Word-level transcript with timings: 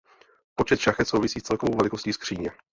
Počet 0.55 0.79
šachet 0.79 1.07
souvisí 1.07 1.39
s 1.39 1.43
celkovou 1.43 1.77
velikostí 1.77 2.13
skříně. 2.13 2.51